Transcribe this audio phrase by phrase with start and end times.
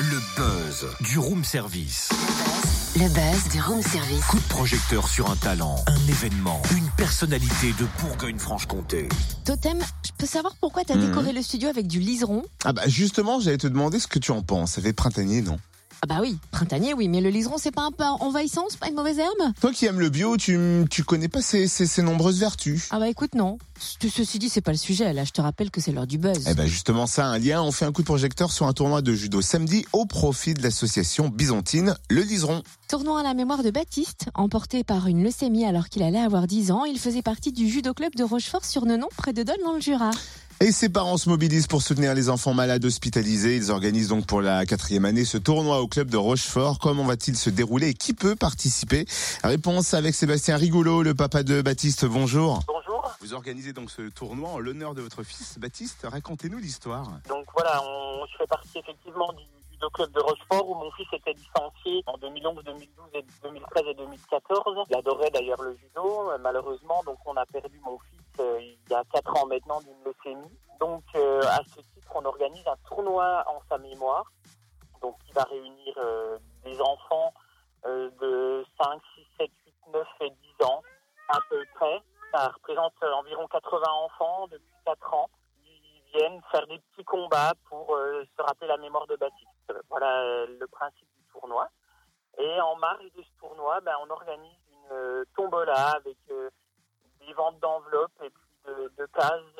[0.00, 2.08] Le buzz du room service.
[2.96, 4.24] Le buzz du room service.
[4.26, 9.08] Coup de projecteur sur un talent, un événement, une personnalité de Bourgogne-Franche-Comté.
[9.44, 11.06] Totem, je peux savoir pourquoi t'as Mhm.
[11.08, 12.42] décoré le studio avec du liseron?
[12.64, 14.72] Ah bah justement, j'allais te demander ce que tu en penses.
[14.72, 15.58] Ça fait printanier, non?
[16.02, 18.88] Ah bah oui, printanier, oui, mais le liseron, c'est pas un peu envahissant, c'est pas
[18.88, 19.52] une mauvaise herbe?
[19.60, 20.58] Toi qui aimes le bio, tu,
[20.90, 22.86] tu connais pas ses, ses- ses nombreuses vertus?
[22.90, 23.58] Ah bah écoute, non.
[23.78, 26.18] Ce- Ceci dit, c'est pas le sujet, là, je te rappelle que c'est l'heure du
[26.18, 26.44] buzz.
[26.48, 29.00] Eh ben justement ça, un lien, on fait un coup de projecteur sur un tournoi
[29.02, 32.62] de judo samedi au profit de l'association byzantine Le Liseron.
[32.88, 36.70] Tournoi à la mémoire de Baptiste, emporté par une leucémie alors qu'il allait avoir 10
[36.70, 39.72] ans, il faisait partie du judo club de Rochefort sur Nenon, près de Dole, dans
[39.74, 40.10] le Jura.
[40.62, 43.56] Et ses parents se mobilisent pour soutenir les enfants malades hospitalisés.
[43.56, 46.78] Ils organisent donc pour la quatrième année ce tournoi au club de Rochefort.
[46.78, 49.04] Comment va-t-il se dérouler et qui peut participer?
[49.44, 52.06] Réponse avec Sébastien Rigolo, le papa de Baptiste.
[52.06, 52.60] Bonjour.
[52.66, 53.12] Bonjour.
[53.20, 56.06] Vous organisez donc ce tournoi en l'honneur de votre fils Baptiste.
[56.10, 57.06] Racontez-nous l'histoire.
[57.28, 59.44] Donc voilà, on, je fais partie effectivement du
[59.92, 64.86] club de Rochefort où mon fils était licencié en 2011, 2012, et 2013 et 2014.
[64.88, 66.30] Il adorait d'ailleurs le judo.
[66.30, 68.15] Euh, Malheureusement, donc on a perdu mon fils
[68.86, 70.58] il y a 4 ans maintenant d'une leucémie.
[70.80, 74.30] Donc euh, à ce titre, on organise un tournoi en sa mémoire.
[75.02, 77.32] Donc qui va réunir euh, des enfants
[77.86, 80.82] euh, de 5, 6, 7, 8, 9 et 10 ans
[81.28, 82.02] à peu près.
[82.32, 85.30] Ça représente euh, environ 80 enfants depuis 4 ans
[85.64, 89.50] ils viennent faire des petits combats pour euh, se rappeler la mémoire de Baptiste.
[89.88, 91.68] Voilà euh, le principe du tournoi.
[92.38, 98.22] Et en marge de ce tournoi, ben, on organise une tombola avec des ventes d'enveloppes
[98.22, 99.56] et puis de, de cases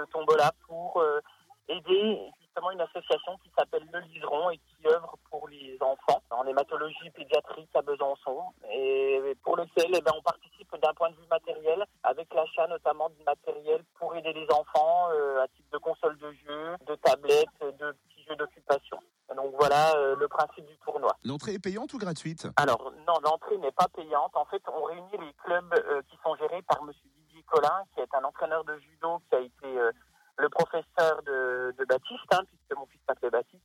[0.00, 1.20] de tombola pour euh,
[1.68, 6.44] aider justement une association qui s'appelle Le Liseron et qui œuvre pour les enfants en
[6.46, 11.28] hématologie pédiatrique à Besançon et pour lequel eh ben, on participe d'un point de vue
[11.30, 16.16] matériel avec l'achat notamment du matériel pour aider les enfants euh, à titre de console
[16.18, 18.98] de jeu, de tablettes, de petits jeux d'occupation.
[19.36, 21.16] Donc voilà euh, le principe du tournoi.
[21.24, 22.48] L'entrée est payante ou gratuite?
[22.56, 24.34] Alors non, l'entrée n'est pas payante.
[24.34, 27.08] En fait, on réunit les clubs euh, qui sont gérés par Monsieur
[27.50, 29.92] Collin, qui est un entraîneur de judo, qui a été euh,
[30.38, 33.64] le professeur de, de Baptiste, hein, puisque mon fils s'appelait Baptiste,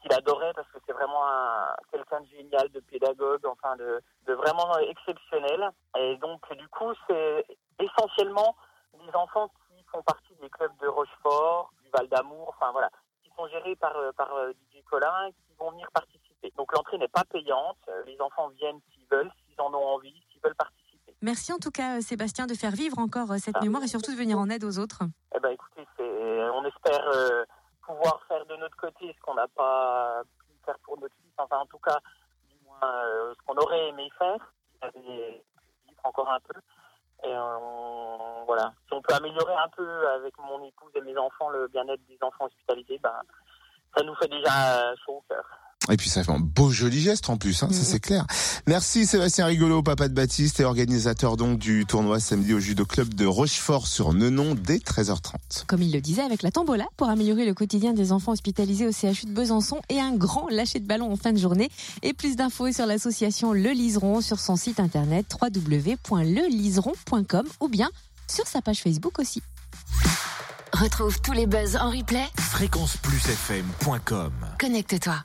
[0.00, 4.78] qu'il adorait parce que c'est vraiment un, quelqu'un de génial, de pédagogue, enfin de, vraiment
[4.78, 5.70] exceptionnel.
[5.98, 7.44] Et donc du coup, c'est
[7.78, 8.56] essentiellement
[8.94, 12.90] des enfants qui font partie des clubs de Rochefort, du Val d'Amour, enfin voilà,
[13.22, 16.52] qui sont gérés par, euh, par euh, Didier Collin, qui vont venir participer.
[16.56, 17.78] Donc l'entrée n'est pas payante.
[18.06, 18.80] Les enfants viennent
[21.26, 23.60] Merci en tout cas, euh, Sébastien, de faire vivre encore euh, cette Ah.
[23.60, 25.00] mémoire et surtout de venir en aide aux autres.
[25.34, 27.44] Eh ben écoutez, on espère euh,
[27.82, 31.32] pouvoir faire de notre côté ce qu'on n'a pas pu faire pour notre fils.
[31.38, 31.98] Enfin, en tout cas,
[32.48, 34.38] du moins euh, ce qu'on aurait aimé faire.
[34.94, 35.40] Vivre
[36.04, 36.60] encore un peu.
[37.24, 37.34] Et
[38.46, 42.06] voilà, si on peut améliorer un peu avec mon épouse et mes enfants le bien-être
[42.06, 43.20] des enfants hospitalisés, ben
[43.96, 45.44] ça nous fait déjà chaud au cœur.
[45.90, 48.26] Et puis ça fait un beau joli geste en plus, hein, ça c'est clair.
[48.66, 53.14] Merci Sébastien Rigolo, papa de Baptiste et organisateur donc du tournoi samedi au judo club
[53.14, 55.64] de Rochefort sur Nenon dès 13h30.
[55.68, 58.90] Comme il le disait, avec la tombola pour améliorer le quotidien des enfants hospitalisés au
[58.90, 61.70] CHU de Besançon et un grand lâcher de ballon en fin de journée.
[62.02, 67.90] Et plus d'infos sur l'association Le Liseron sur son site internet www.leliseron.com ou bien
[68.28, 69.40] sur sa page Facebook aussi.
[70.72, 72.24] Retrouve tous les buzz en replay.
[72.36, 75.22] Fréquenceplusfm.com Connecte-toi.